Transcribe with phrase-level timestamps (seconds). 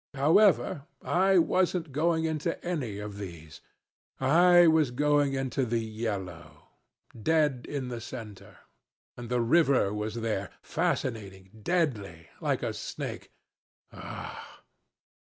[0.15, 3.61] However, I wasn't going into any of these.
[4.19, 6.69] I was going into the yellow.
[7.21, 8.57] Dead in the center.
[9.15, 13.31] And the river was there fascinating deadly like a snake.
[13.93, 14.63] Ough!